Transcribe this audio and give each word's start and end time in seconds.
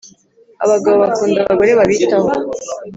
Abagabo 0.63 0.95
bakunda 1.03 1.37
abagore 1.43 1.71
babitaho 1.79 2.29